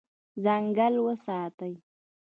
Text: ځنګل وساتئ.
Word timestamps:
ځنګل 0.43 0.95
وساتئ. 1.05 1.73